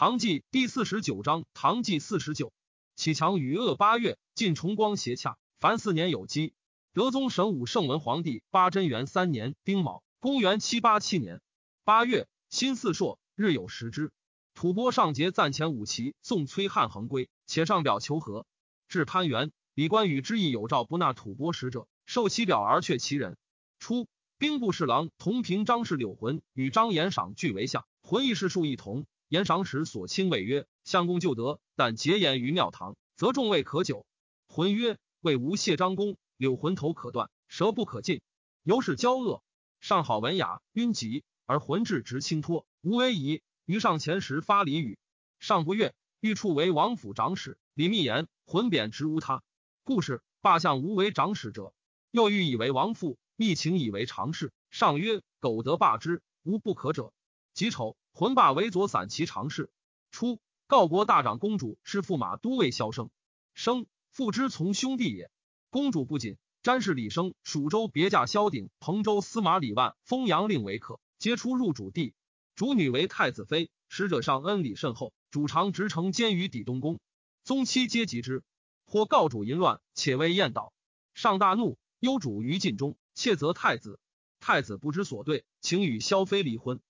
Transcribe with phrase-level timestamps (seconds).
[0.00, 2.54] 唐纪第四十九章，唐纪四十九，
[2.96, 6.54] 启强与恶八月，晋崇光协洽，凡四年有基。
[6.94, 11.42] 德宗神武圣文皇帝八贞元三年丁卯，公元七八七年
[11.84, 14.10] 八月，辛巳朔，日有食之。
[14.54, 18.46] 吐蕃上节暂前五旗，送崔汉恒归，且上表求和。
[18.88, 23.36] 至潘元，李关羽之意有诏不纳吐蕃使者，受其表而却其人。
[23.78, 24.08] 初，
[24.38, 29.04] 兵部侍郎同平张氏柳浑与张延赏俱为相，浑亦是数一同。
[29.30, 34.04] 言赏时所亲谓曰：“相公就得，但结言于庙堂，则众位可久。”
[34.48, 38.22] 浑曰：“魏无谢张公，柳浑头可断，舌不可尽，
[38.64, 39.44] 由是骄恶。
[39.80, 43.42] 上好文雅，晕疾，而浑质直轻脱，无为矣。
[43.66, 44.98] 于上前时发礼语，
[45.38, 47.56] 上不悦，欲处为王府长史。
[47.74, 49.44] 李密言：浑贬直无他，
[49.84, 51.72] 故事罢相无为长史者。
[52.10, 54.52] 又欲以为王父，密请以为常事。
[54.72, 57.12] 上曰：苟得罢之，无不可者。
[57.54, 59.70] 己丑。”浑霸为左散骑常侍。
[60.10, 63.10] 初，告国大长公主是驸马都尉萧生，
[63.54, 65.30] 生父之从兄弟也。
[65.70, 72.14] 公主不仅，詹氏李生蜀州别驾萧鼎，彭州司马李万封阳令为客，皆出入主地。
[72.56, 75.14] 主女为太子妃，使者上恩礼甚厚。
[75.30, 76.98] 主常直承监于抵东宫，
[77.44, 78.42] 宗妻皆及之。
[78.84, 80.72] 或告主淫乱，且为宴倒，
[81.14, 84.00] 上大怒，忧主于禁中，窃责太子。
[84.40, 86.80] 太子不知所对，请与萧妃离婚。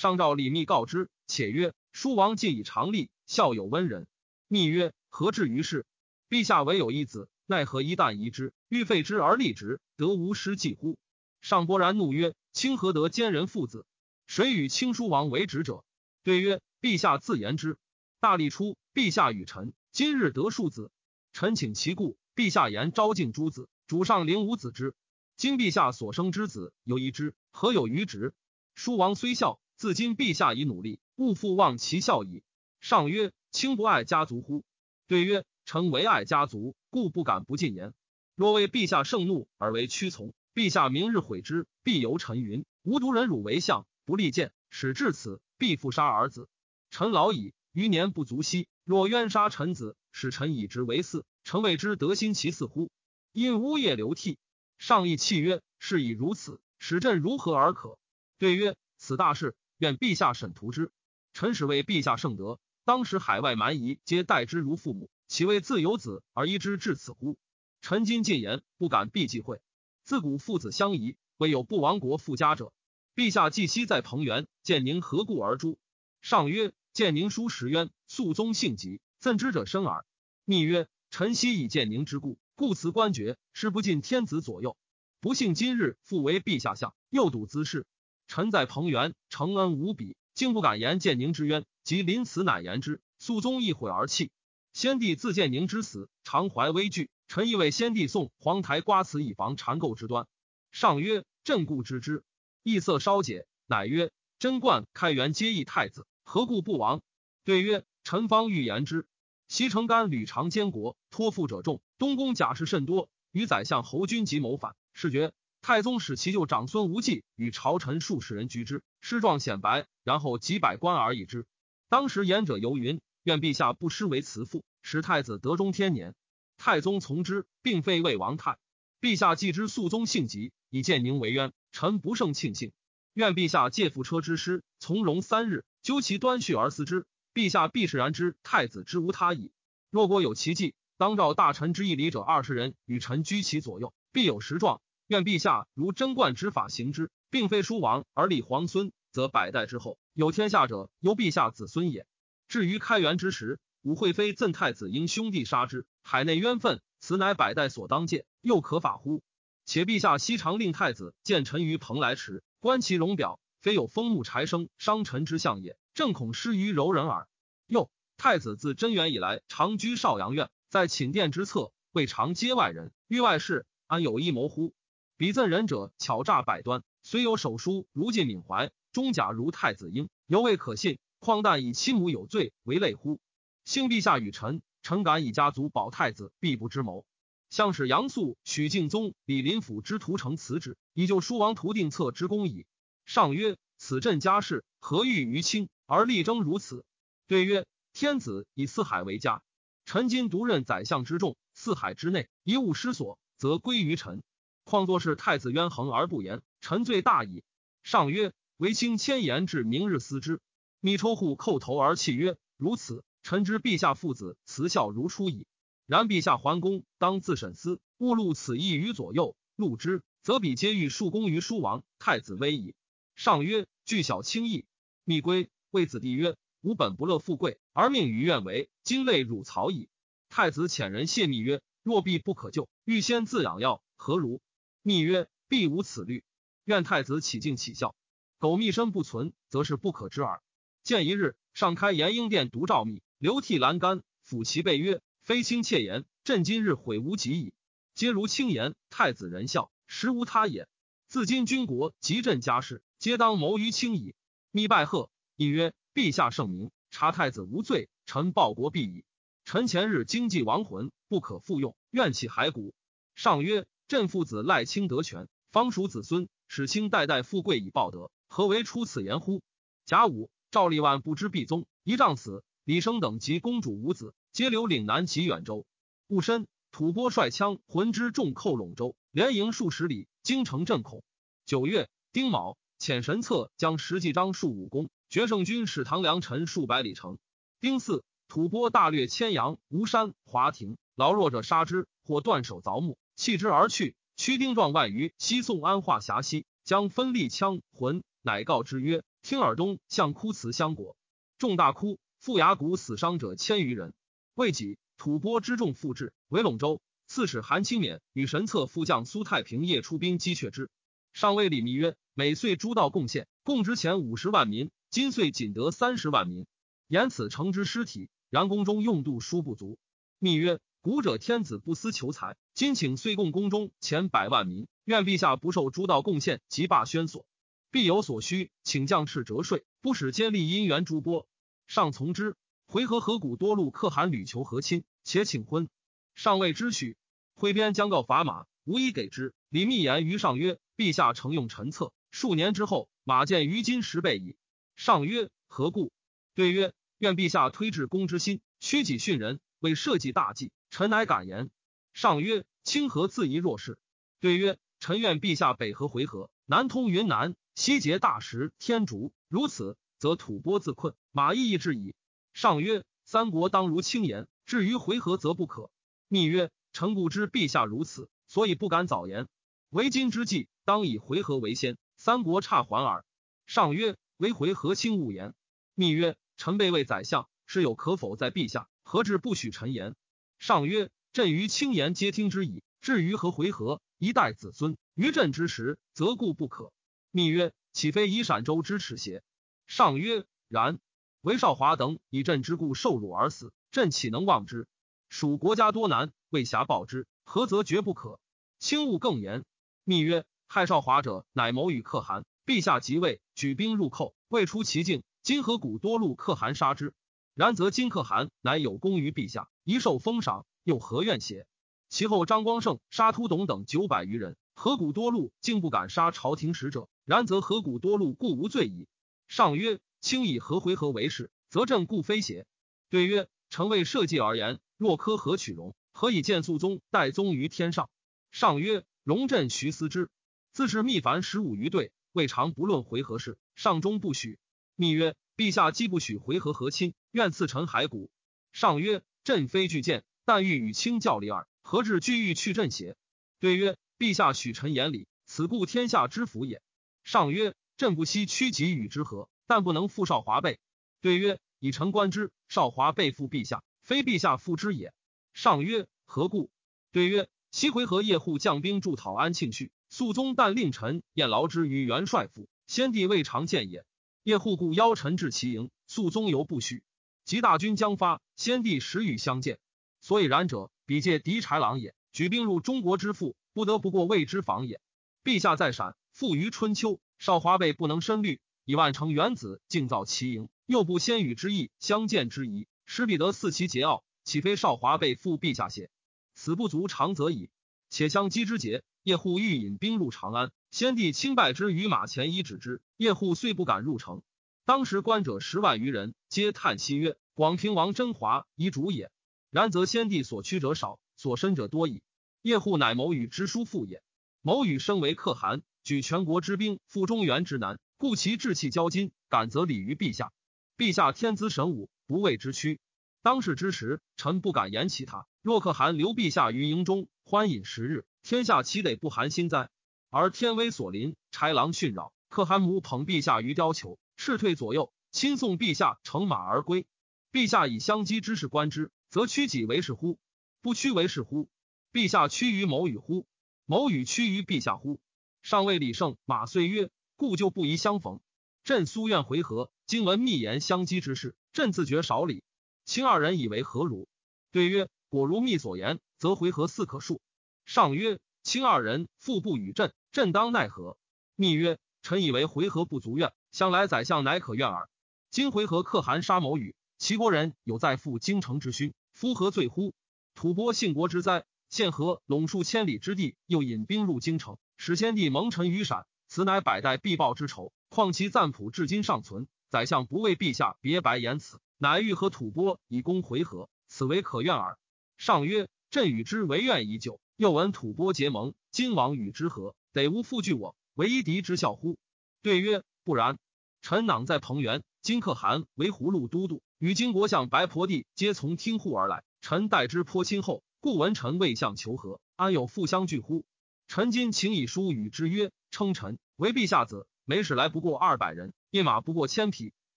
[0.00, 4.06] 上诏李密告之，且曰：“叔王既以常立，孝有温仁。”
[4.48, 5.84] 密曰：“何至于是？
[6.30, 10.96] 陛下唯有一子，奈何一旦遗之，欲废之而立之，得无失计乎？”
[11.42, 13.84] 上勃然怒曰：“卿何得奸人父子？
[14.26, 15.84] 谁与卿叔王为侄者？”
[16.24, 17.76] 对曰：“陛下自言之。”
[18.20, 20.90] 大历初，陛下与臣今日得庶子，
[21.34, 22.16] 臣请其故。
[22.34, 24.94] 陛下言昭敬诸子，主上领五子之。
[25.36, 28.32] 今陛下所生之子有一之，何有余侄？
[28.74, 29.60] 叔王虽孝。
[29.80, 32.42] 自今陛下已努力，勿复忘其孝矣。
[32.80, 34.62] 上曰：“卿不爱家族乎？”
[35.08, 37.94] 对曰：“臣唯爱家族，故不敢不进言。
[38.34, 42.66] 若为陛下盛怒而为屈从，陛下明日悔之，必由臣云。
[42.82, 46.50] 无独忍辱为相，不立谏，使至此，必复杀儿子。
[46.90, 48.68] 臣老矣，余年不足惜。
[48.84, 52.90] 若冤杀臣子，使臣以之为嗣，臣谓之得心其嗣乎？
[53.32, 54.36] 因呜咽流涕。
[54.76, 57.98] 上亦泣曰：“是以如此，使朕如何而可？”
[58.36, 60.92] 对曰：“此大事。”愿陛下审图之。
[61.32, 67.38] 臣使为陛下圣德，当时海外蛮夷皆待之如父母，岂为自有子而依之至此乎？
[67.80, 69.62] 臣今进言，不敢避忌讳。
[70.04, 72.74] 自古父子相宜，未有不亡国富家者。
[73.16, 75.78] 陛下既昔在彭原，见宁何故而诛？
[76.20, 80.04] 上曰：见宁书石渊，肃宗性急，赠之者生耳。
[80.44, 84.76] 密曰：臣昔以见宁之故，故辞官爵，是不尽天子左右。
[85.20, 87.86] 不幸今日复为陛下相，又睹兹事。
[88.30, 91.64] 臣在彭原，承恩无比，竟不敢言建宁之冤。
[91.82, 93.00] 及临死，乃言之。
[93.18, 94.30] 肃宗一悔而泣。
[94.72, 97.10] 先帝自建宁之死，常怀危惧。
[97.26, 100.28] 臣亦为先帝送黄台瓜辞，以防缠垢之端。
[100.70, 102.22] 上曰：“朕固知之。”
[102.62, 107.02] 意色稍解，乃曰：“贞观、开元皆义太子，何故不亡？”
[107.44, 109.08] 对曰：“臣方欲言之。
[109.48, 121.46] 西城干屡尝监国，托付者众，东宫假事甚多，与宰相侯君集谋反，是觉。”太宗使其舅长孙无忌与朝臣数十人居之，师状显白，然后几百官而已之。
[121.88, 126.14] 当时言者游云：“愿陛下不失为慈父，使太子得中天年。”
[126.56, 128.58] 太宗从之，并废魏王太。
[129.00, 132.72] 陛下既知肃宗性急，以建宁为冤，臣不胜庆幸。
[133.12, 139.52] 愿陛下借覆车之师，从容三日，究其端绪而思之，陛下必是然知太子之无他矣。
[139.90, 144.80] 若果有奇迹，当召大臣之一礼者二十人，与臣居其左右，必有实状。
[145.10, 152.06] 愿陛下如贞观之法行之，并非叔王而立皇孙，则百代之后有天下者，由陛下子孙也。
[152.46, 159.20] 至于开元之时，武惠妃赠太子因兄弟杀之，海内冤愤，此乃百代所当戒，又可法乎？
[159.64, 167.26] 且陛下昔常令太子见臣于蓬莱池，观其容表，非有风木柴生伤臣之相也，正恐失于柔人耳。
[167.66, 174.72] 又太子自贞元以来，常居少阳院，在寝殿之侧，未常接外人，遇外事，安有一谋乎？
[175.20, 180.98] 比赠人者巧诈百端，虽有手书如尽缅怀，终假如太子婴，犹未可信。
[181.18, 183.20] 况但以亲母有罪为累乎？
[183.66, 187.04] 幸陛下与臣，臣敢以家族保太子，必不知谋。
[187.50, 192.64] 相使杨素、许敬宗、李林甫之徒成辞旨，以救书王图定策之功矣。
[193.04, 196.82] 上曰：此朕家事，何欲于亲而力争如此？
[197.26, 199.42] 对曰：天子以四海为家，
[199.84, 204.22] 臣今独任宰相之重，四海之内一物失所，则归于臣。
[204.70, 207.42] 况作是太子冤横而不言，臣罪大矣。
[207.82, 210.40] 上曰：“唯卿千言至明日思之。”
[210.78, 215.44] 密抽户叩头而泣曰：“如此，臣知陛下父子慈孝如初矣。
[215.86, 219.34] 然陛下桓公当自审思，勿录此意于左右。
[219.56, 222.76] 录之，则彼皆欲树功于书王，太子威矣。
[223.16, 224.66] 上曰：具小轻易。
[225.02, 229.88] 密归谓子弟曰：吾本不乐富贵，而命于愿为，今累汝曹矣。
[230.28, 234.40] 太子遣人谢密曰：若必不可救，欲先自养药，何如？
[234.82, 236.24] 密曰：必无此虑。
[236.64, 237.94] 愿太子起敬起效。
[238.38, 240.42] 苟密身不存，则是不可知耳。
[240.82, 247.52] 见一日，上开延英殿独照密，流涕栏杆，抚其背曰：非卿妾言，朕今日悔无及矣。
[247.94, 248.74] 皆如卿言。
[248.88, 250.66] 太子仁孝，实无他也。
[251.06, 254.14] 自今君国及朕家事，皆当谋于卿矣。
[254.50, 259.04] 密拜贺，亦曰：陛下圣明，查太子无罪，臣报国必矣。
[259.44, 262.74] 臣前日经济亡魂，不可复用，愿起骸骨。
[263.14, 268.12] 上曰：朕父子赖清德权，方属子孙，使卿代代富贵以报德。
[268.28, 269.42] 何为出此言乎？
[269.84, 272.44] 甲午，赵立万不知必宗，一仗死。
[272.62, 275.66] 李生等及公主五子，皆留岭南及远州。
[276.06, 281.02] 戊申，吐蕃率羌浑之众寇陇州，连营数十里，京城震恐。
[281.44, 287.18] 九月，丁卯，遣神策将石纪章数武功，决胜军使唐梁陈数百里城。
[287.60, 293.96] 丁巳，吐蕃大略千阳、吴山、华亭，劳弱者杀之，或断手凿木，弃之而去。
[294.16, 298.02] 驱丁壮万余，西宋安化峡西，将分立羌浑。
[298.22, 300.96] 乃告之曰：“听尔东向枯祠相果，
[301.36, 301.98] 众大哭。
[302.24, 303.92] 覆崖谷死伤者千余人。
[304.34, 306.80] 未几，吐蕃之众复至，围陇州。
[307.08, 310.70] 刺史韩清勉与神策副将苏太平夜出兵击却之。
[311.12, 316.46] 上谓李密曰：‘每岁诸道贡献，共值钱五十万民，今岁仅得三十万民，
[316.88, 318.08] 言此成之尸体。
[318.30, 319.76] 然宫中用度殊不足。’
[320.18, 327.26] 密曰：‘古者天子不思求财，今请岁贡宫中前百万民，愿陛下不受诸道贡献，即罢宣所。’”
[327.70, 331.28] 必有所需，请将士折税，不使监吏因缘诸波。
[331.66, 332.34] 上从之。
[332.66, 335.68] 回纥河谷多路可汗屡求和亲，且请婚，
[336.14, 336.96] 上未知许。
[337.34, 339.34] 挥鞭将告砝码，无以给之。
[339.50, 344.36] 李密言于上曰：“陛下承用陈策，数年之后，马见于今十倍矣。”
[344.76, 345.92] 上曰：“何故？”
[346.34, 350.50] 对曰：“愿陛下推至公之心，屈己训人，为社稷大计。
[350.70, 351.50] 臣乃敢言。”
[351.92, 353.78] 上曰：“清河自疑弱势。”
[354.20, 361.94] 对曰：“臣愿陛下北河回纥，南通云南。”西结大石天竺，如此，则吐蕃自困，马邑亦至矣。
[362.32, 365.70] 上曰：三国当如轻言，至于回纥则不可。
[366.08, 369.28] 密曰：臣故知陛下如此，所以不敢早言。
[369.68, 373.04] 为今之计，当以回纥为先，三国差还耳。
[373.46, 375.34] 上曰：为回纥轻勿言。
[375.74, 379.94] 密曰：臣备为宰相，是有可否在陛下，何至不许臣言？
[380.40, 382.62] 上曰：朕于轻言皆听之矣。
[382.80, 386.72] 至于何回纥，一代子孙于朕之时，则固不可。
[387.10, 389.22] 密曰：“岂非以陕州之耻邪？”
[389.68, 390.78] 上曰：“然。
[391.20, 394.66] 韦少华等以朕之故受辱而死，朕岂能忘之？
[395.10, 398.18] 蜀国家多难，未暇报之，何则绝不可？”
[398.58, 399.44] 轻勿更言。
[399.84, 402.24] 密曰：“害少华者，乃谋与可汗。
[402.46, 405.02] 陛下即位，举兵入寇，未出其境。
[405.22, 406.94] 今河谷多路可汗杀之，
[407.34, 411.46] 然则今可汗乃有功于陛下，一受封赏，又何怨邪？
[411.88, 418.88] 其后张光胜杀突董等九百余人，河谷多路竟不敢杀朝廷使者。”然则河谷多路故无罪矣。
[419.28, 422.46] 上曰：卿以何回纥为事，则朕故非邪？
[422.88, 425.76] 对曰：臣为社稷而言，若科何取容？
[425.92, 427.88] 何以见肃宗代宗于天上？
[428.32, 430.10] 上曰：容朕徐思之。
[430.52, 433.38] 自是密凡十五余队，未尝不论回纥事。
[433.54, 434.40] 上终不许。
[434.74, 438.10] 密曰：陛下既不许回纥和亲，愿赐臣骸骨。
[438.52, 441.46] 上曰：朕非惧见，但欲与卿较力耳。
[441.62, 442.96] 何至惧欲去朕邪？
[443.38, 446.60] 对曰：陛下许臣言礼，此故天下之福也。
[447.04, 449.30] 上曰：“朕不惜屈己与之何？
[449.46, 450.58] 但不能负少华备。”
[451.00, 454.92] 对曰：“以臣观之，少华背负陛下，非陛下负之也。”
[455.32, 456.50] 上曰：“何故？”
[456.90, 463.84] 对曰：“西回纥叶护将兵助讨安庆绪，肃宗但令臣宴劳之于元帅府，先帝未尝见也。
[464.24, 466.82] 叶护故邀臣至其营，肃宗犹不许。
[467.26, 469.58] 及大军将发，先帝时与相见。
[470.00, 471.94] 所以然者，比借敌豺狼也。
[472.10, 474.80] 举兵入中国之腹，不得不过魏之防也。
[475.22, 485.90] 陛下在陕。”复于春秋，少华被不能深虑，以万乘元子竞造其营，又不先与之意相见之谊，使彼得四其桀骜，岂非少华被负陛下邪？
[486.34, 487.50] 此不足长则矣。
[487.90, 492.80] 且相击之节，叶护欲引兵入长安，先帝亲拜之于马前以止之。
[492.96, 494.22] 叶护虽不敢入城，
[494.64, 499.10] 当时观者十万余人，皆叹息曰：“广平王真华遗主也。”
[499.48, 502.02] 然则先帝所屈者少，所伸者多矣。
[502.42, 504.02] 叶护乃谋与之叔父也。
[504.42, 505.62] 谋与身为可汗。
[505.82, 510.34] 举全国之兵赴中原之难，故其志气骄矜，敢则礼于陛下。
[510.76, 512.78] 陛下天资神武，不畏之躯。
[513.22, 515.26] 当世之时，臣不敢言其他。
[515.40, 519.70] 若可汗留陛下于营中，欢饮十日，天下岂得不寒心哉？
[520.10, 526.86] 而天威所临，豺狼训扰，可汗母捧陛下于貂裘，斥退左右，亲送陛下乘马而归。
[527.32, 530.18] 陛下以相机之事观之，则屈己为是乎？
[530.62, 531.48] 不屈为是乎？
[531.92, 533.26] 陛下屈于某与乎？
[533.66, 535.00] 某与屈于陛下乎？
[535.42, 538.20] 上谓李胜、马遂曰：“故就不宜相逢。
[538.64, 542.42] 朕苏愿回纥，今闻密言相机之事，朕自觉少礼。”
[542.84, 544.08] 卿二人以为何如？
[544.50, 547.20] 对曰：果如密所言，则回纥似可恕。
[547.64, 550.98] 上曰：卿二人复不与朕，朕当奈何？
[551.36, 554.90] 密曰：臣以为回纥不足怨，向来宰相乃可怨耳。
[555.30, 559.94] 今回纥可汗杀某与，齐国人有在赴京城之需，夫何罪乎？
[560.34, 567.72] 吐蕃信国之灾，现河陇数千里之地，又引兵入京城，使先帝蒙尘于闪，此乃百代必报之仇。
[567.88, 571.58] 况其赞普至今尚存，宰相不为陛下别白言辞。
[571.78, 574.76] 乃欲和吐蕃以攻回纥，此为可怨耳。
[575.16, 581.96] 上曰：朕与之为怨已久，又闻吐蕃结盟，今王与之和，得无复惧我，为一敌之效乎？
[582.42, 583.38] 对曰：不然。
[583.80, 593.44] 臣囊在彭原，今可汗为葫芦都督，与金国相白婆弟皆从听户而来，臣待之颇亲厚，故闻臣未相求和，安有复相拒乎？
[593.86, 599.74] 臣今请以书与之曰：称臣为陛下子，每使来不过二百人，一马不过千匹。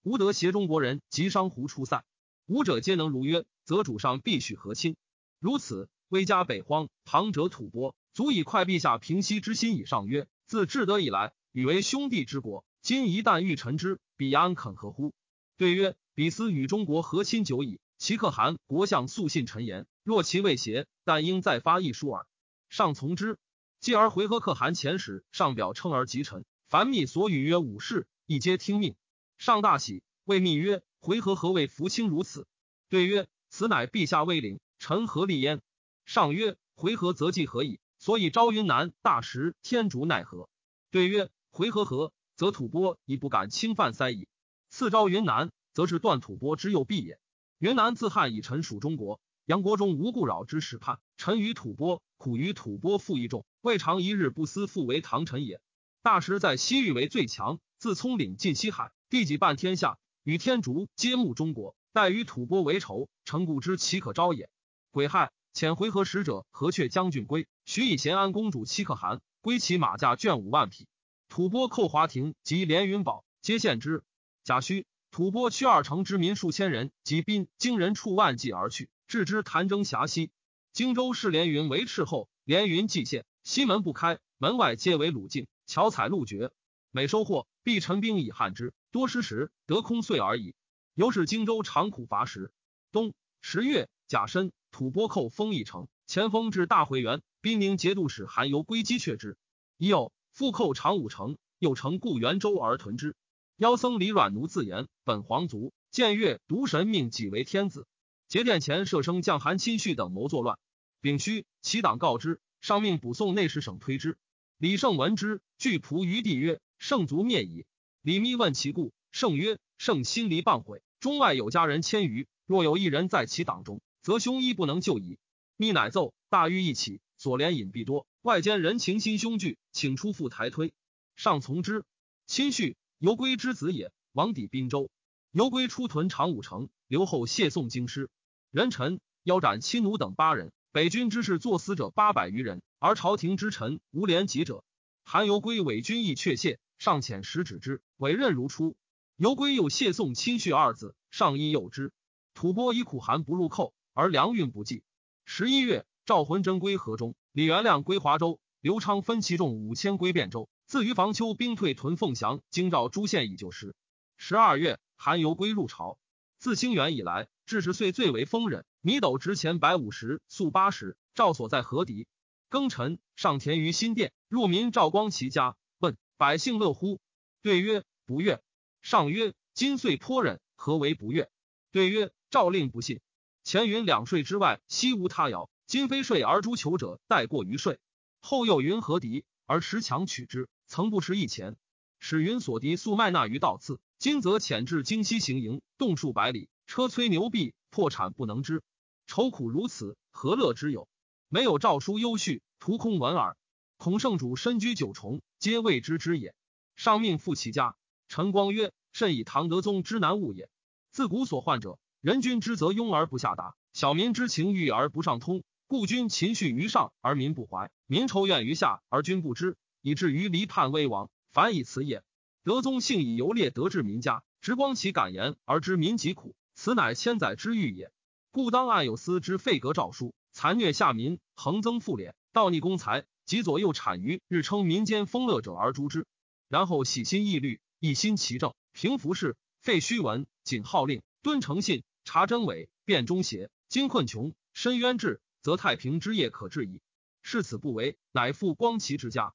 [0.01, 2.03] 吾得挟中国人及商胡出塞，
[2.47, 4.97] 吾者皆能如约，则主上必许和亲。
[5.39, 10.05] 如此，威加北荒，唐者吐蕃，足以快陛下平息之心以上。
[10.05, 15.13] 曰：自至德以来，与为兄弟之国，今一旦欲臣之，彼安肯和乎？
[15.55, 17.79] 对曰：彼思与中国和亲久矣。
[17.97, 22.27] 其可汗国相素信臣言，若其未邪，但应再发一书耳。
[22.69, 23.39] 上从之。
[23.79, 28.95] 继而回纥可汗遣使上表称而及臣，凡密所语曰武士，亦皆听命。
[29.37, 32.47] 上大喜，谓密曰：“回纥何谓福清如此？”
[32.87, 35.61] 对曰：“此乃陛下威灵，臣何立焉？”
[36.05, 37.81] 上曰：“回纥则计何矣？
[37.99, 40.47] 所以招云南大食，天竺奈何？”
[40.89, 44.29] 对曰：“回纥何，则吐蕃已不敢侵犯塞矣。
[44.69, 47.19] 次招云南，则是断吐蕃之右臂也。
[47.59, 55.61] 云南自汉以臣属中国，杨国忠无故扰之使叛，臣于吐蕃，苦于吐蕃负义重，未尝一日不思复为唐臣也。
[56.01, 64.49] 大食在西域为最强，自葱岭尽西海。”地几半天下，与天竺皆慕中国，待与吐蕃为仇，臣故知其可招也。
[64.89, 70.87] 癸亥，遣回纥使者何阙将军归，许以咸安公主戚可汗，归其马驾卷五万匹。
[71.29, 74.03] 吐蕃寇华亭及连云堡，皆献之。
[74.43, 80.31] 贾诩，吐蕃驱二城之民数千人及兵经人处万计而去，置之潭征峡西。
[80.71, 86.49] 荆州市连云为斥后，连云蓟县，西门不开，门外皆为鲁境，巧采路绝。
[86.89, 88.73] 每收获，必陈兵以汉之。
[88.89, 90.55] 多失时，得空岁而已。
[90.95, 92.51] 由是荆州长苦乏食。
[92.91, 99.37] 冬十月甲申，吐蕃寇封邑城，前锋至大会元，兵宁节度使韩游归击却之。
[99.77, 103.15] 已有复寇长武城，又乘故元州而屯之。
[103.57, 107.85] 妖僧李阮奴自言本皇族，见月独神命己为天子。
[108.27, 110.57] 节殿前设生将韩亲绪等谋作乱。
[111.01, 114.17] 丙戌，其党告之，上命补送内史省推之。
[114.57, 117.67] 李胜闻之，惧仆于地曰：“圣族灭矣。”
[118.01, 125.19] 李密问其故，圣曰：“圣心离谤悔，中外有家人千余，若有一人在其党中，则兄衣不能救矣。”
[125.57, 130.73] 密乃奏，大狱一起，所连隐蔽多，外间人情心凶惧，请出赴台推，
[131.15, 131.85] 上从之。
[132.25, 134.89] 亲叙游归之子也，王抵滨州，
[135.33, 138.09] 游归出屯长武城，留后谢宋京师。
[138.49, 144.63] 人臣腰斩亲奴等八人，北军之士作死者八百余人，而朝廷之臣无廉己者。
[145.03, 146.61] 韩游归伪军亦确谢。
[146.77, 148.77] 尚遣使止之，委任如初。
[149.17, 151.91] 游归又谢宋亲婿二字，上亦诱之。
[152.33, 154.81] 吐蕃以苦寒不入寇，而粮运不济。
[155.25, 160.47] 十一月，赵浑真归河中，李元亮归华州，刘昌分其众五千归汴州。
[160.73, 163.75] 自于房丘兵退屯凤翔，京兆诸县以救时。
[164.17, 165.99] 十二月，韩游归入朝。
[166.39, 168.65] 自清元以来，至十岁最为丰人。
[168.81, 170.97] 米斗值钱百五十，粟八十。
[171.13, 172.07] 赵所在何敌？
[172.49, 175.55] 庚辰，上田于新店，入民赵光其家。
[175.77, 176.99] 问百姓乐乎？
[177.43, 178.41] 对曰：不悦。
[178.81, 181.29] 上曰：今岁颇忍，何为不悦？
[181.71, 182.99] 对曰：诏令不信。
[183.43, 185.51] 前云两税之外，悉无他谣。
[185.67, 187.79] 今非税而诛求者，待过于税。
[188.21, 191.55] 后又云何敌而持强取之，曾不持一钱。
[191.99, 193.79] 使云所敌速卖纳于道次。
[193.99, 198.63] 今则遣至京西行营，动数百里，车催牛毙，破产不能支。
[199.05, 200.87] 愁苦如此，何乐之有？
[201.29, 203.37] 没有诏书优序，徒空文耳。
[203.77, 206.33] 孔圣主身居九重，皆未知之也。
[206.75, 207.75] 上命复其家。
[208.07, 210.49] 陈光曰：“甚以唐德宗之难物也。
[210.89, 215.43] 自古所患者，人君之则庸而不下达，小民之情欲而不上通。
[215.67, 221.11] 故君情恤于上而民不怀，民仇怨于下而君不知，以至于离叛危亡。
[221.31, 222.03] 凡以此也。
[222.43, 227.91] 德宗幸以游猎得治民家，直光其感言而知民疾苦，此乃千载之欲也。
[228.31, 236.07] 故当按有司之废革诏书，残虐下民，横增赋敛，盗逆公财，及左右谄谀，日称民间丰乐者而诛之。
[236.49, 243.49] 然后喜心义律，一心其政，平服事，废虚文，谨号令，敦诚信，察真伪，辨忠邪。
[243.69, 246.81] 今困穷，深渊至，则太平之业可治矣。
[247.21, 249.33] 是此不为，乃复光齐之家。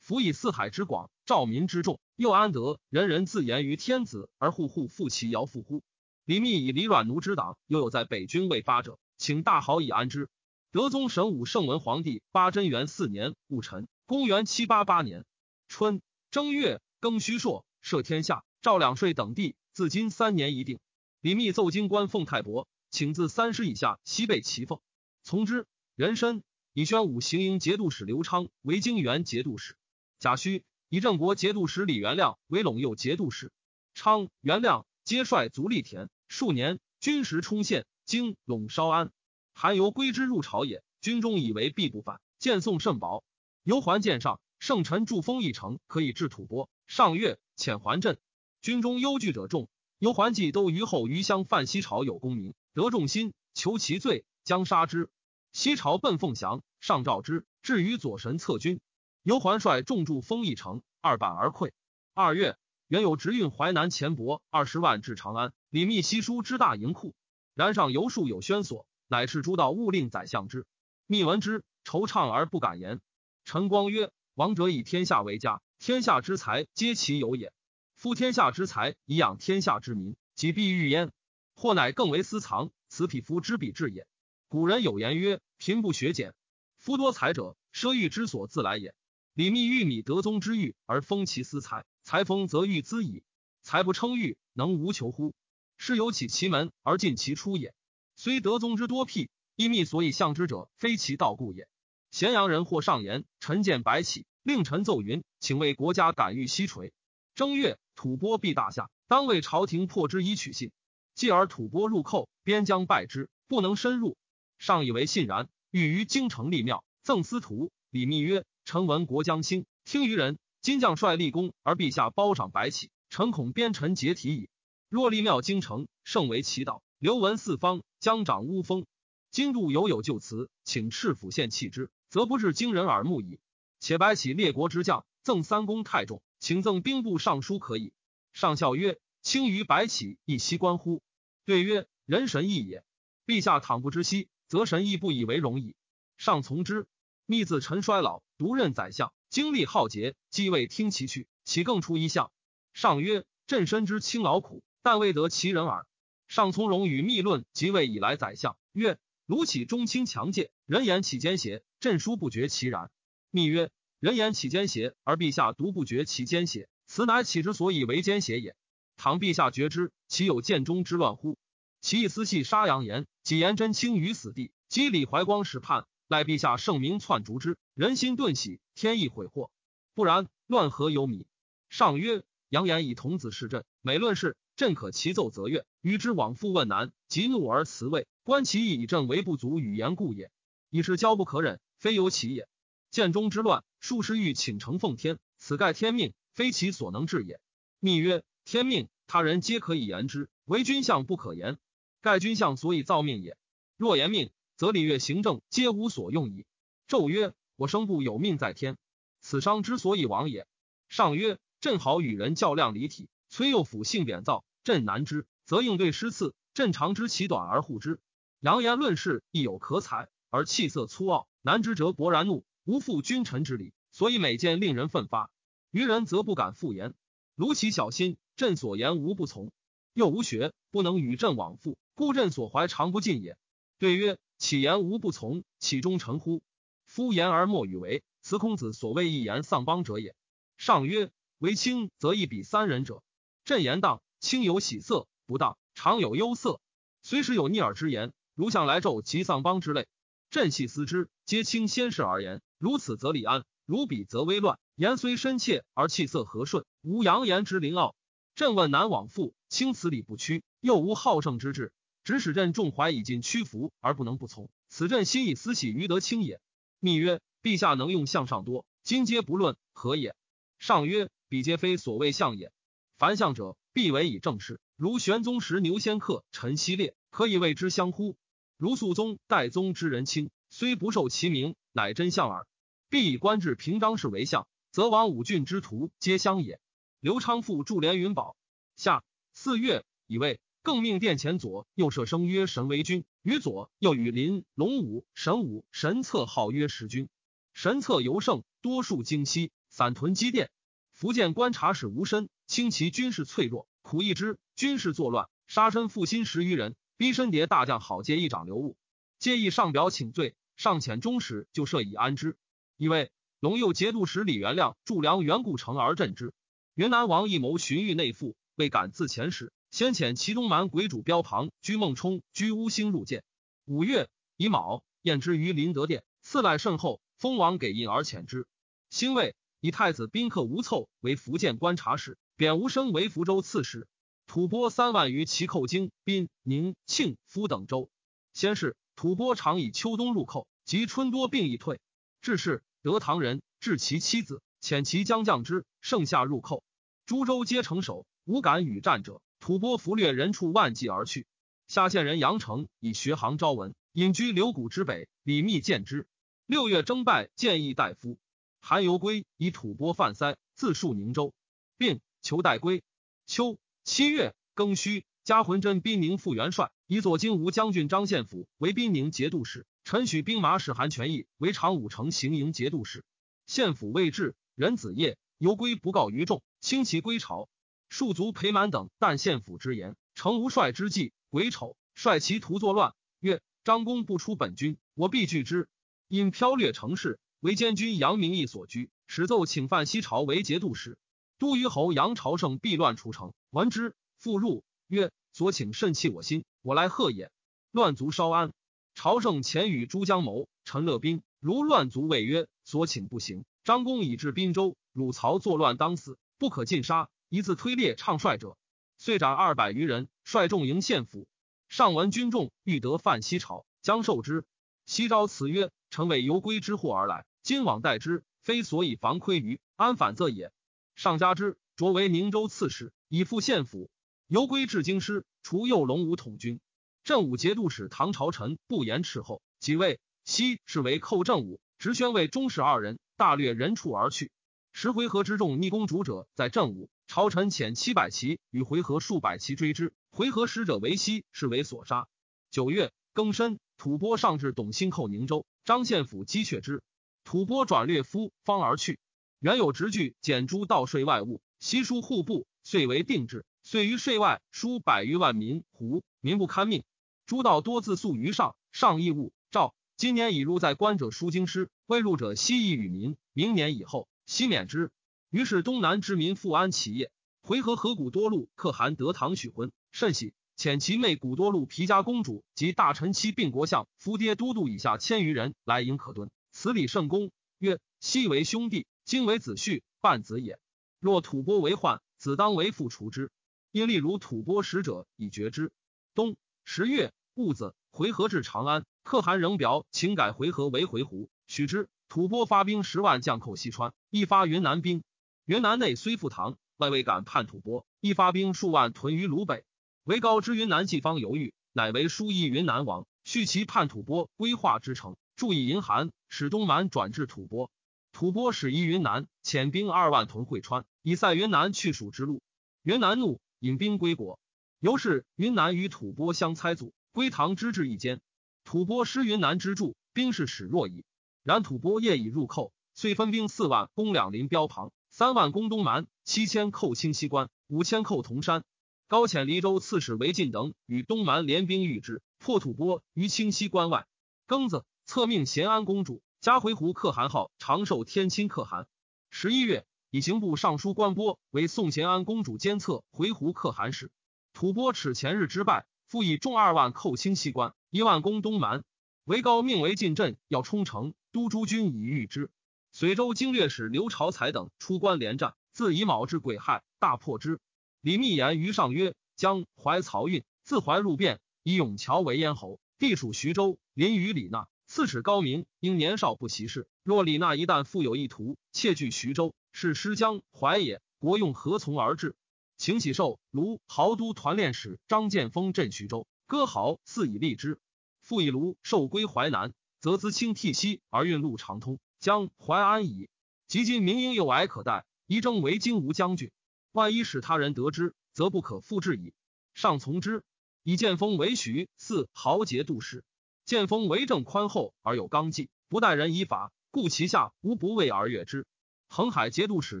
[0.06, 5.82] 辅以四海之广，兆民之众，又安得人人自言于天子，而户户复其尧父乎？
[6.24, 10.28] 李密以李阮奴之党，又有在北军未发者，请大豪以安之。
[10.70, 15.24] 德宗神武圣文皇帝八贞元四年戊辰，公元七八八年
[15.66, 20.78] 春正月庚戌朔，赦天下，诏两税等地，自今三年一定。
[21.20, 24.78] 李密奏京官奉太伯，请自三师以下西备齐奉，
[25.24, 25.66] 从之。
[25.96, 29.74] 人参以宣武行营节度使刘昌为京元节度使，
[30.18, 33.52] 贾诩以郑国节度使李元亮为陇右节度使。
[33.94, 36.08] 昌、元亮皆率卒立田。
[36.28, 39.12] 数年，军时冲县，经陇稍安，
[39.52, 40.82] 韩由归之入朝也。
[41.00, 43.22] 军中以为必不反，见宋甚薄。
[43.62, 46.68] 由还见上，圣臣助封一城，可以治吐蕃。
[46.86, 48.18] 上月遣还镇，
[48.60, 49.68] 军中忧惧者众。
[49.98, 55.10] 由还计都于后余乡犯西朝有功名，得众心，求其罪，将杀之。
[55.52, 58.80] 西朝奔凤翔，上召之，至于左神策军。
[59.26, 61.72] 由桓率众驻封邑城，二板而溃。
[62.14, 62.56] 二月。
[62.86, 67.12] 原有直运淮南钱帛二十万至长安，李密悉书之大营库，
[67.52, 70.64] 然上游数有宣所，乃是诸道勿令宰相之。
[71.08, 73.00] 密闻之，惆怅而不敢言。
[73.44, 77.52] 陈光曰：“王者以天下为家，天下之财皆其有也。
[77.96, 81.10] 夫天下之财以养天下之民，己必欲焉，
[81.56, 84.06] 或乃更为私藏，此匹夫之必至也。
[84.46, 86.32] 古人有言曰：‘贫不学俭，
[86.76, 88.94] 夫多财者，奢欲之所自来也。’
[89.36, 93.22] 李密欲米德宗之欲而封其私财。”财丰则欲资矣，
[93.62, 95.34] 财不称誉，能无求乎？
[95.76, 97.74] 是有起其门而尽其出也。
[98.14, 101.68] 虽德宗之多辟，亦密所以向之者，非其道故也。
[102.10, 106.94] 咸阳人或上言，臣见白起，令臣奏云，请为国家感欲西垂。
[107.34, 110.72] 正月，吐蕃必大夏，当为朝廷破之以取信。
[111.14, 114.16] 继而吐蕃入寇，边疆败之，不能深入。
[114.58, 117.70] 上以为信然，欲于京城立庙，赠司徒。
[117.90, 120.40] 李密曰：臣闻国将兴，听于人。
[120.60, 124.50] 今将帅立功，而陛下褒赏白起，臣恐边臣解体矣。
[124.88, 128.84] 若立庙京城，盛为其道，流闻四方，将长乌风。
[129.30, 133.38] 今度犹有旧词，请赤府献弃之，则不至惊人耳目矣。
[133.78, 137.92] 且白起列国之将，赠三公太重，请赠兵部尚书可以。
[138.32, 141.02] 上校曰：“轻于白起，亦悉关乎？”
[141.46, 142.84] 对曰：“人神异也。
[143.26, 145.76] 陛下倘不知悉，则神亦不以为荣矣。”
[146.18, 146.88] 上从之。
[147.26, 149.12] 密自陈衰老，独任宰相。
[149.28, 152.30] 精力浩劫，既未听其去，岂更出一相？
[152.72, 155.86] 上曰：“朕深知卿劳苦，但未得其人耳。”
[156.28, 162.90] 上从容与密论，即位以来宰相曰：“卢杞忠卿强戒，人言起奸邪，朕殊不觉其然。”
[163.30, 168.54] 密曰：“人言起奸邪，而陛下独不觉其奸邪，此乃岂之所以为奸邪也？
[168.96, 171.36] 倘陛下觉之，岂有建中之乱乎？
[171.80, 179.50] 其意私系杀杨言，几言真卿于死地，及李怀光使叛。”赖陛下圣明篡逐之，人心顿喜，天意悔祸。
[179.92, 181.26] 不然，乱何有米？
[181.68, 188.06] 上曰：扬言以童子示朕，每论事，朕可其奏则悦，与之往复问难，即怒而辞位。
[188.22, 190.30] 观其意以朕为不足语言故也。
[190.70, 192.46] 已是骄不可忍，非由其也。
[192.92, 197.40] 建中之乱，数十欲请承奉天，此盖天命，非其所能治也。
[197.80, 201.58] 密曰：天命，他人皆可以言之，唯君相不可言。
[202.00, 203.36] 盖君相所以造命也。
[203.76, 204.30] 若言命。
[204.56, 206.46] 则礼乐行政皆无所用矣。
[206.88, 208.76] 纣曰：“我生不有命在天，
[209.20, 210.46] 此伤之所以亡也。”
[210.88, 216.34] 上曰：“朕好与人较量离体，崔右辅性贬躁，朕难之，则应对失次。
[216.54, 218.00] 朕长知其短而护之。
[218.40, 225.30] 扬言论事亦有可采，而气色粗傲，难之则勃然怒，无负君臣之礼，所以每见令人奋发。
[225.70, 226.94] 愚人则不敢复言。
[227.34, 229.52] 卢其小心，朕所言无不从。
[229.92, 233.36] 又无学，不能与朕往复，故朕所怀常不尽也。”
[233.78, 234.16] 对曰。
[234.38, 235.44] 岂言无不从？
[235.58, 236.42] 岂忠臣乎？
[236.84, 240.14] 夫言而莫与为，此孔子所谓一言丧邦者也。
[240.56, 243.02] 上曰：为轻则一比三人者。
[243.44, 246.60] 朕言当，轻有喜色；不当，常有忧色。
[247.02, 249.86] 随时有逆耳之言，如向来咒及丧邦之类，
[250.30, 252.42] 朕细思之，皆轻先事而言。
[252.58, 254.58] 如此则礼安，如彼则危乱。
[254.74, 257.94] 言虽深切，而气色和顺，无扬言之凌傲。
[258.34, 261.72] 朕问南往复，轻此礼不屈，又无好胜之志。
[262.06, 266.40] 指使朕众怀以尽屈服而不能不从，此朕心以私喜于德清也。
[266.78, 270.14] 密曰：陛下能用相上多，今皆不论何也。
[270.60, 272.52] 上曰：彼皆非所谓相也。
[272.96, 274.60] 凡相者，必为以正事。
[274.76, 278.16] 如玄宗时牛仙客、陈希烈，可以谓之相乎？
[278.56, 282.46] 如肃宗、代宗之人卿，虽不受其名，乃真相耳。
[282.88, 286.60] 必以官至平章事为相，则王五郡之徒皆相也。
[287.00, 288.36] 刘昌复驻连云宝。
[288.76, 297.08] 下四月，以为更命殿前左右舍生曰神为君，于左又与林龙武神武神策号曰时君。
[297.54, 300.50] 神策尤盛，多数精西，散屯积殿。
[300.90, 306.74] 福建观察使吴申轻其军事脆弱，苦役之，军事作乱，杀身负心十余人。
[306.96, 308.76] 逼身谍大将郝介一掌留物，
[309.20, 312.36] 皆议上表请罪，上遣中使就设以安之。
[312.76, 316.34] 以为龙右节度使李元亮驻梁元固城而镇之。
[316.74, 323.22] 云南王一谋寻狱内附，未敢自遣使，先遣齐东蛮鬼主标庞居孟冲居乌兴入见。
[323.66, 324.08] 五月
[324.38, 327.02] 乙卯，宴之于林德殿，赐赖甚厚。
[327.18, 328.46] 封王给印而遣之。
[328.88, 329.36] 兴未。
[329.60, 333.86] 以太子宾客吴凑为福建观察使，贬吴生为福州刺史。
[334.26, 337.90] 吐蕃三万余骑寇京、滨、宁、庆、夫等州。
[338.32, 341.80] 先是，吐蕃常以秋冬入寇，及春多并易退。
[342.22, 346.64] 至是，得唐人，至其妻子，遣其将将之，盛夏入寇，
[347.04, 349.20] 诸州皆城守，无敢与战者。
[349.46, 351.24] 吐蕃俘掠人畜万计而去。
[351.68, 355.08] 下县人杨成以学行招文，隐居流谷之北。
[355.22, 356.08] 李密见之。
[356.46, 358.18] 六月征拜建议大夫。
[358.58, 361.32] 韩游归以吐蕃犯塞，自戍宁州，
[361.78, 362.82] 并求代归。
[363.24, 373.04] 秋七月庚戌，加浑真兵宁副元帅，以左京吴将军张献甫为兵宁节度使，陈许兵马使韩全义为长武城行营节度使。
[373.46, 377.48] 献甫未至，人子夜游归不告于众，轻其归朝。
[377.90, 385.68] 戍卒裴满等但献甫之言，成无帅之计，癸丑，率其徒作乱，曰：张公不出本军，我必拒之。
[386.08, 387.18] 因飘掠城市。
[387.40, 390.98] 为监军杨明义所居，始奏请犯西朝为节度使。
[391.38, 397.30] 都虞侯杨朝胜避乱出城，闻之，复入曰：“所请甚弃我心，我来贺也。”
[397.70, 398.52] 乱卒稍安。
[398.94, 403.44] 朝胜前与诸将谋，陈乐兵如乱卒谓曰：“所请不行。
[403.64, 407.10] 张公以至滨州，汝曹作乱当死，不可尽杀。
[407.28, 408.56] 一字推列唱帅者，
[408.96, 411.26] 遂斩二百余人，率众迎献府。
[411.68, 414.44] 上闻军众欲得犯西朝，将受之。
[414.86, 420.52] 西朝辞曰。”臣为游归之祸而来，今往待之，非所以防窥于安反则也。
[420.94, 423.88] 上加之，擢为宁州刺史，以赴县府。
[424.26, 426.60] 游归至京师，除右龙武统军。
[427.04, 434.32] 镇武节度使唐朝臣不言斥候，即位，西是为寇镇武，直宣为中使二人，大掠人畜而去。
[434.72, 442.08] 十回合之众逆公主者在镇武，朝臣遣七百骑与回纥数百骑追之，回纥使者为西，是为所杀。
[442.50, 445.46] 九月庚申，吐蕃上至董兴寇宁州。
[445.64, 446.82] 张献甫击却之，
[447.24, 448.98] 吐蕃转略夫方而去。
[449.38, 453.44] 原有直据减诸盗税外物，悉书户部，遂为定制。
[453.62, 456.84] 遂于税外输百余万民胡，民不堪命。
[457.24, 459.74] 诸道多自诉于上，上义务诏。
[459.96, 463.16] 今年已入在官者书经师，未入者悉议与民。
[463.32, 464.90] 明年以后悉免之。
[465.36, 467.10] 于是东南之民复安起业。
[467.42, 470.32] 回纥河谷多禄可汗得唐许婚，甚喜。
[470.56, 477.30] 遣其妹古多禄皮家公主及大臣妻并国相夫爹都督以下千余人来迎可敦，此礼甚恭。
[477.58, 480.58] 曰：昔为兄弟，今为子婿，半子也。
[481.00, 483.30] 若吐蕃为患，子当为父除之。
[483.72, 485.70] 因例如吐蕃使者以绝之。
[486.14, 491.90] 冬十月戊子，回纥至长安，可汗仍表请改回纥为回鹘，许之。
[492.08, 495.02] 吐蕃发兵十万将寇西川，一发云南兵。
[495.46, 499.64] 云南内虽复唐，外未敢叛吐蕃，一发兵数万屯于鲁北。
[500.02, 507.70] 为高知云南季方犹豫，乃为书议云南王，续其叛吐蕃归化之城，注以银函，使东蛮转至吐蕃。
[508.10, 512.42] 吐蕃使移云南，遣兵二万屯会川，以塞云南去蜀之路。
[512.82, 514.40] 云南怒，引兵归国。
[514.80, 518.20] 由是云南与吐蕃相猜阻，归唐之至一间。
[518.64, 521.04] 吐蕃失云南之助，兵势始弱矣。
[521.44, 528.64] 然吐蕃夜已入寇，遂分兵四万攻两林标旁，三万攻东蛮，七千寇清西关，五千寇铜山。
[529.08, 534.06] 高遣黎州刺史韦进等与东蛮联兵御之，破吐蕃于清溪关外。
[534.46, 538.88] 庚子，册命咸安公主加回鹘可汗号长寿天亲可汗。
[539.30, 544.10] 十一月，以刑部尚书官波为宋咸安公主监测回鹘可汗使。
[544.52, 548.84] 吐蕃耻前日之败，复以众二万寇清西关，一万攻东蛮。
[549.24, 552.50] 韦高命为进镇要冲城，督诸军以御之。
[552.98, 557.60] 随州经略使刘朝才等出关连战，自以卯至癸亥，大破之。
[558.00, 564.66] 李密言于上曰：“将怀漕运，自怀入汴，以永桥为咽喉，地属徐州，临于李纳。
[564.86, 572.34] 刺史高明因年少不习事，若李纳一旦复有意图，窃据徐州，是失江淮也，国用何从而治？
[572.78, 577.78] 秦喜寿卢豪都团练使张建峰镇徐州，割豪肆以立之。
[578.22, 583.28] 复以卢受归淮南，则资清替西而运路长通，将淮安矣。
[583.68, 586.50] 及今民应有矮可待，宜征为京吴将军。
[586.90, 589.32] 万一使他人得知，则不可复制矣。
[589.74, 590.42] 上从之。
[590.82, 593.22] 以建峰为徐四豪杰度士。
[593.64, 598.66] 建峰为政宽厚而有刚纪，不待人以法，故其下无不畏而悦之。
[599.08, 600.00] 恒海节度使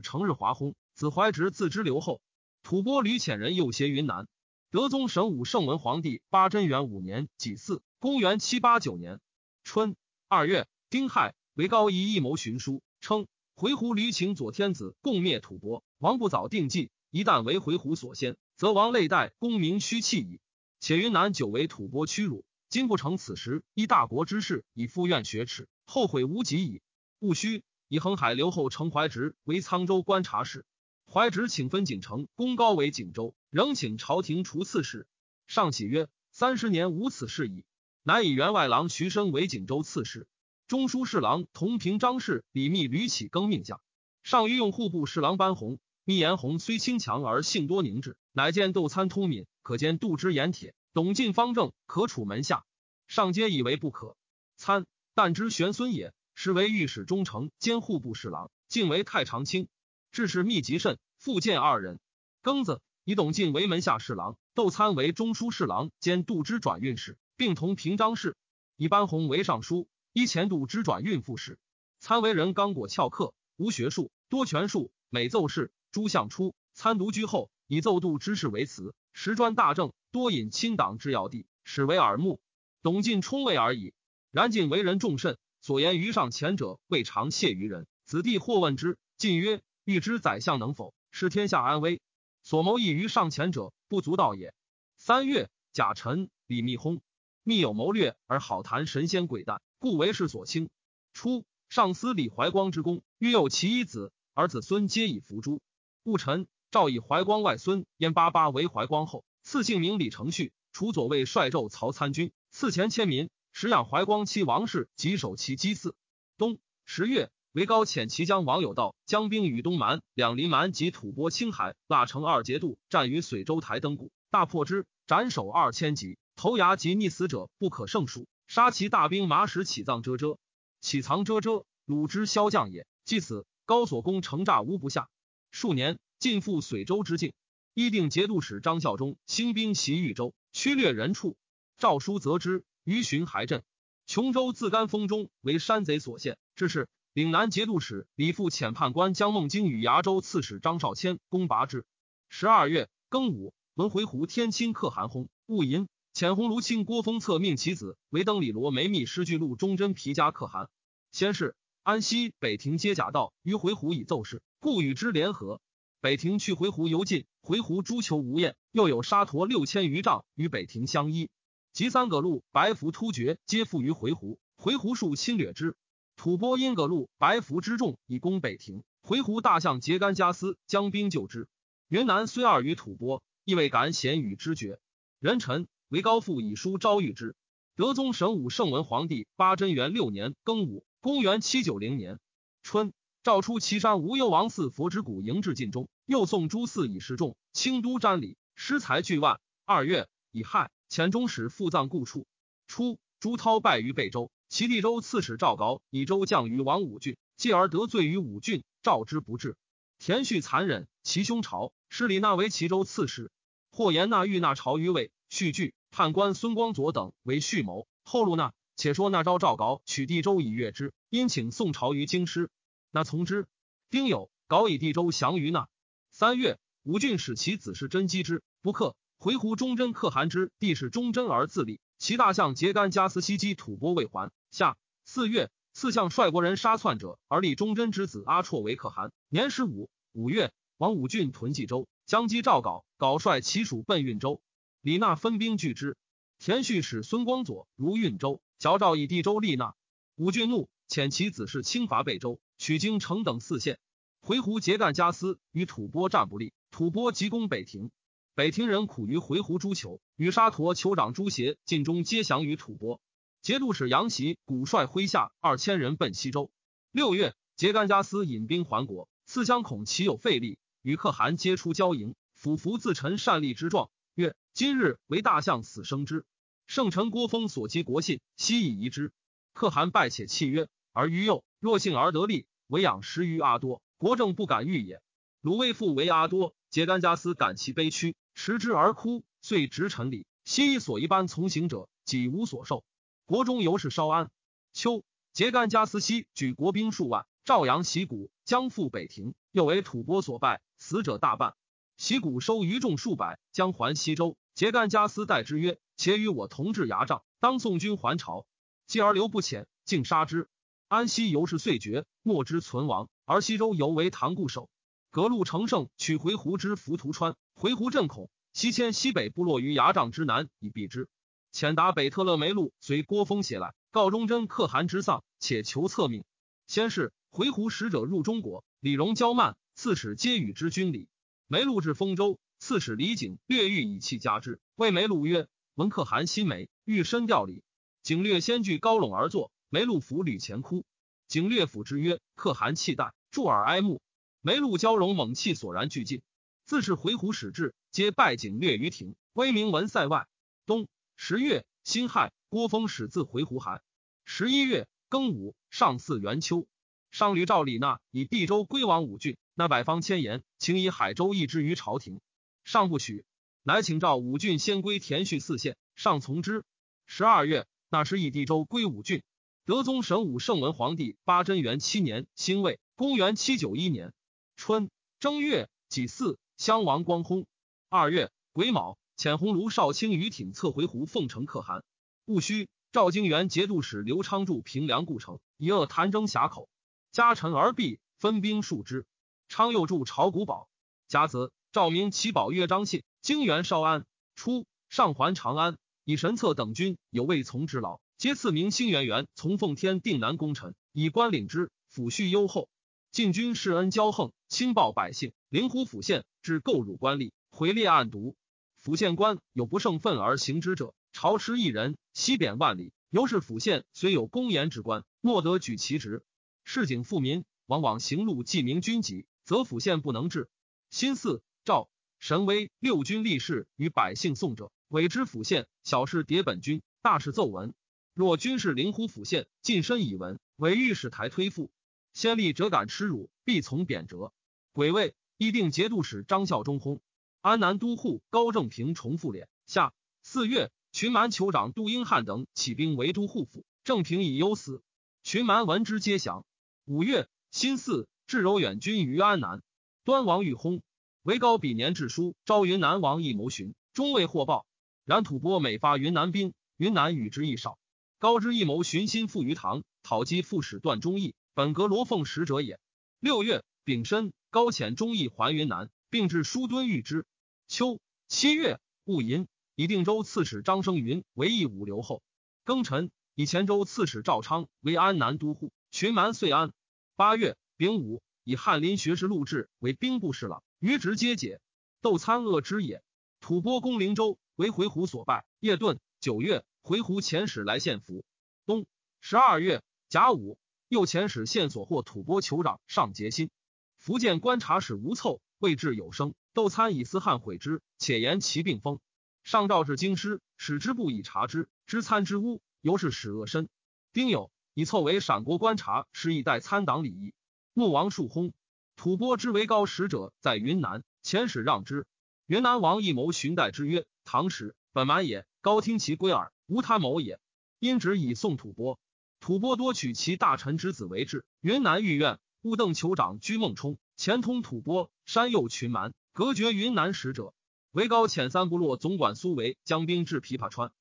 [0.00, 2.20] 成日华轰，子怀直自知留后。
[2.64, 4.26] 吐蕃吕潜人又携云南。
[4.72, 9.20] 德宗神武圣文皇帝八贞元五年己巳，公元七八九年
[9.62, 9.94] 春
[10.26, 15.82] 二月丁亥，为高仪一谋寻书，称回鹘吕请左天子共灭吐蕃。
[15.96, 20.38] 王不早定计，一旦为回鹘所先，则王累代功名虚弃矣。
[20.80, 22.44] 且云南久为吐蕃屈辱。
[22.68, 26.82] 今不成此时，依大国之势，以复愿雪耻，后悔无及矣。
[27.20, 30.66] 戊戌，以恒海留后程怀直为沧州观察使。
[31.10, 35.06] 怀直请分锦城，功高为锦州，仍请朝廷除刺史。
[35.46, 37.64] 上喜曰：“三十年无此事矣。”
[38.04, 40.28] 乃以员外郎徐申为锦州刺史，
[40.68, 43.80] 中书侍郎同平章事李密屡起更命下。
[44.24, 50.74] 上欲用户部侍郎班弘，密言弘虽轻强而性多凝滞，乃见窦参通敏，可见杜之言铁。
[50.92, 52.64] 董进方正可处门下，
[53.06, 54.16] 上皆以为不可。
[54.56, 59.68] 参但知玄孙也，实为御史中丞兼户部侍郎，进为太常卿。
[60.10, 62.00] 致使密集甚，复见二人。
[62.42, 68.36] 庚子，以董进为门下侍郎，窦参为中书侍郎兼度之转运使，并同平章事。
[68.76, 71.58] 以班弘为尚书，依前度之转运副使。
[71.98, 76.54] 参为人刚果翘课，无学术，多权术，每奏事，诸相出。
[76.72, 79.92] 参独居后，以奏度之事为辞，时专大政。
[80.12, 82.40] 多引亲党之要地，始为耳目。
[82.80, 83.92] 董进充位而已。
[84.30, 87.86] 然晋为人重慎，所言于上前者，未尝泄于人。
[88.06, 92.00] 子弟或问之，晋曰：“欲知宰相能否，视天下安危。
[92.42, 94.54] 所谋议于上前者，不足道也。”
[94.96, 97.02] 三月，甲辰，李密薨。
[97.42, 100.68] 密有谋略而好谈神仙鬼诞，故为世所轻。
[101.12, 105.60] 初，上司李怀光之功，欲有其一子，而子孙皆以伏诛。
[106.02, 109.24] 戊辰，诏以怀光外孙燕八八为怀光后。
[109.44, 115.94] 赐姓名李承旭，除左卫帅胄曹参军，赐钱千民，食养怀光妻王氏及守其祭祀。
[116.36, 130.38] 冬十月，为高遣其将王有道将兵与东蛮、两林蛮及吐蕃、青海、腊城二节度，战于随州台登谷，大破之，斩首二千级，头牙及溺死者不可胜数，杀其大兵马使起葬遮遮，
[130.80, 132.86] 起藏遮遮，鲁之骁将也。
[133.04, 135.08] 即此，高所攻城诈无不下。
[135.50, 137.32] 数年，尽复随州之境。
[137.74, 141.36] 议定节度使张孝忠兴兵袭豫州，驱掠人畜。
[141.76, 143.62] 诏书则之，于巡海镇。
[144.06, 146.38] 琼州自甘风中为山贼所陷。
[146.54, 151.84] 致是岭南节度使李复遣判官江孟京与崖州刺史张绍谦攻拔之。
[152.28, 155.28] 十二月庚午，文回鹘天清可汗薨。
[155.46, 160.70] 戊寅，遣鸿卢卿郭峰策命其子为登里罗梅密师巨鹿忠贞皮家可汗。
[161.12, 165.60] 先是，安西北庭皆假道于回鹘以奏事，故与之联合。
[166.00, 171.28] 北庭去回鹘游进，回鹘诸求无厌，又有沙陀六千余丈与北庭相依，
[171.74, 175.76] 及三葛路白服突厥皆附于回鹘，回鹘数侵略之。
[176.16, 181.46] 吐蕃因葛路白服之众以攻北庭，回鹘大将桀干加斯将兵救之。
[181.88, 184.80] 云南虽二于吐蕃，亦未敢险与之决。
[185.18, 187.36] 人臣为高父以书招谕之。
[187.76, 192.18] 德宗神武圣文皇帝八贞元六年庚午，公元七九零年
[192.62, 192.92] 春。
[193.22, 197.36] 诏出岐山无忧王寺佛之谷迎至晋中，又送诸寺以示众。
[197.52, 199.40] 清都瞻礼，施财巨万。
[199.64, 202.26] 二月，乙亥，遣中使赴葬故处。
[202.68, 209.56] 初，朱涛败于贝州，齐地州刺史赵杲以州降于王武郡，继而得罪于武郡，召之不至。
[209.98, 213.32] 田旭残忍，其兄朝使李纳为齐州刺史。
[213.72, 217.86] 或言纳欲纳朝于魏，续惧判官孙光佐等为蓄谋。
[218.04, 222.50] 后路那，且说那招赵杲取地州以悦之，因请宋朝于京师。
[222.90, 223.46] 那从之。
[223.90, 225.68] 丁酉，搞以地州降于那。
[226.10, 228.96] 三月，武郡使其子是真击之，不克。
[229.18, 231.80] 回鹘忠贞可汗之弟是忠贞而自立。
[231.98, 234.30] 其大相桀干加斯西击吐蕃未还。
[234.50, 239.88] 下四月，四相率国人杀篡者，而立忠贞之子阿绰为可汗，年十五。
[240.12, 244.40] 五月，王武郡屯冀州，将击赵杲，杲率其属奔运州。
[244.80, 245.96] 李纳分兵拒之。
[246.38, 249.74] 田旭使孙光佐如运州，矫诏以地州立纳。
[250.16, 252.40] 武俊怒，遣其子是轻伐贝州。
[252.58, 253.78] 取京城等四县，
[254.20, 257.90] 回鹘桀干加斯与吐蕃战不利，吐蕃急攻北庭。
[258.34, 263.00] 北庭人苦于回鹘诸酋，与沙陀酋长朱协尽忠皆降于吐蕃。
[263.42, 266.50] 节度使杨袭古率麾下二千人奔西周。
[266.92, 276.24] 六月，桀干加斯引兵还国，思乡恐其有废力，与可汗皆出交营，俯伏自陈善立之状，曰：“今日为大象死生之。”
[276.66, 279.12] 圣臣郭峰所击国信，悉以遗之。
[279.52, 285.02] 可汗拜且契曰：“而于幼若幸而得利，唯养十余阿多，国政不敢御也。”
[285.42, 290.26] 鲁卫父为阿多，桀干加斯感其悲屈，持之而哭，遂执臣礼。
[290.44, 292.84] 悉以所一般从行者，己无所受。
[293.26, 294.30] 国中由是稍安。
[294.72, 301.54] 秋，桀干加斯西举国兵数万，赵阳袭谷，将赴北庭，又为吐蕃所败，死者大半。
[301.96, 304.36] 其谷收余众数百，将还西周。
[304.54, 308.46] 桀干加斯待之曰：“且与我同治牙帐，当送军还朝。”
[308.86, 310.48] 继而留不遣，竟杀之。
[310.88, 313.08] 安西由是遂绝，莫之存亡。
[313.24, 314.70] 而西周犹为唐固守。
[315.10, 321.08] 革路成胜，取回鹘之浮屠川，回鹘震恐，西迁西北部落于牙帐之南，以避之。
[321.52, 326.24] 遣达北特勒梅路随郭峰携来，告忠贞可汗之丧，且求策命。
[326.66, 331.08] 先是，回鹘使者入中国，李荣骄慢，刺史皆与之军礼。
[331.48, 337.62] 梅路至丰州，刺史李景略欲以气加之，谓梅路曰：“闻可汗心美，欲深调礼。”
[338.02, 340.84] 景略先据高拢而坐，梅路伏履前哭。
[341.28, 344.00] 景略抚之曰：“可汗气淡，助耳哀慕。”
[344.42, 346.20] 梅路交融猛气索然俱尽。
[346.64, 350.26] 自是回鹘使至，皆拜景略于庭，威名闻塞外。
[350.66, 350.88] 冬。
[351.14, 353.82] 十月，辛亥，郭峰始自回鹘函。
[354.24, 356.66] 十一月庚午，上巳元秋，
[357.12, 362.20] 上吕赵李纳以毕州归王武郡，那百方千言，请以海州易之于朝廷，
[362.62, 363.24] 上不许，
[363.62, 366.62] 乃请召武郡先归田序四县，上从之。
[367.06, 369.22] 十二月，那时以地州归武郡。
[369.64, 374.12] 德宗神武圣文皇帝八贞元七年辛未，公元七九一年
[374.56, 374.90] 春
[375.20, 377.46] 正月己巳，襄王光薨。
[377.88, 378.98] 二月癸卯。
[379.16, 381.82] 遣鸿胪少卿于挺策回鹘奉承可汗。
[382.26, 386.68] 戊戌，赵京元节度使刘昌筑平凉故城，以扼谭征峡口。
[387.12, 389.06] 家臣而毕，分兵数之。
[389.48, 390.68] 昌又助朝古堡。
[391.08, 393.02] 甲子，赵明齐保约张信。
[393.22, 394.04] 京元稍安。
[394.34, 402.68] 初，上还长安，以神策等军有未从之劳，皆赐名兴元元从奉天定南功臣，以官领之，抚恤优厚。
[403.10, 408.36] 晋军施恩骄横，轻暴百姓，灵狐府县至构辱官吏，回列暗毒。
[408.76, 412.92] 府县官有不胜愤而行之者，朝吃一人，西贬万里。
[413.08, 416.22] 由是府县虽有公言之官，莫得举其职。
[416.62, 420.50] 市井富民，往往行路记明军籍，则府县不能治。
[420.90, 427.72] 新四赵神威六军立事与百姓送者，委之府县；小事迭本军，大事奏文。
[428.12, 431.70] 若军事灵乎府县，近身以闻，委御史台推复。
[432.12, 434.32] 先例者敢耻辱，必从贬谪。
[434.72, 436.98] 癸未，议定节度使张孝忠薨。
[437.40, 439.46] 安南都护高正平重复敛。
[439.64, 444.82] 下四月，群蛮酋长杜英汉等起兵围都护府，正平以忧死。
[445.22, 446.44] 群蛮闻之皆降。
[446.84, 449.62] 五月，辛巳，至柔远军于安南。
[450.04, 450.82] 端王欲薨，
[451.22, 454.66] 为高比年致书，招云南王一谋寻，终未获报。
[455.04, 457.78] 然吐蕃每发云南兵，云南与之亦少。
[458.18, 462.80] 高之一谋寻心附于唐，讨击副使段忠义，本阁罗凤使者也。
[463.20, 467.24] 六月丙申，高遣忠义还云南，并至书敦遇之。
[467.68, 472.22] 秋七月戊寅，以定州刺史张生云为义武留后。
[472.64, 475.72] 庚辰，以前州刺史赵昌为安南都护。
[475.90, 476.72] 群蛮遂安。
[477.14, 481.60] 八月丙午，以翰林学士陆志为兵部侍郎，余职皆解。
[482.00, 483.02] 窦参恶之也。
[483.38, 485.44] 吐蕃攻灵州，为回鹘所败。
[485.60, 486.00] 叶顿。
[486.18, 488.24] 九月，回鹘遣使来献俘。
[488.64, 488.86] 冬
[489.20, 490.58] 十二月甲午，
[490.88, 493.50] 又遣使献所获吐蕃酋长上节心。
[493.98, 496.34] 福建观察使吴凑未至有声。
[496.54, 499.00] 窦参以私汉毁之，且言其病风。
[499.44, 501.68] 上诏至京师，使之不以察之。
[501.86, 503.68] 知参之污，由是使恶深。
[504.14, 507.34] 丁酉，以凑为陕国观察，使以代参党礼仪。
[507.78, 508.54] 穆王树薨。
[508.96, 512.06] 吐蕃之为高使者在云南，遣使让之。
[512.46, 517.38] 云南王一谋寻代之曰：“唐使本蛮也，高听其归耳，无他谋也。”
[517.78, 518.98] 因旨以送吐蕃。
[519.40, 521.44] 吐蕃多取其大臣之子为质。
[521.60, 526.14] 云南御苑乌邓酋长居孟冲，前通吐蕃，山右群蛮。
[526.32, 527.52] 隔绝云南使者，
[527.90, 530.92] 为高遣三部落总管苏维将兵至琵琶川。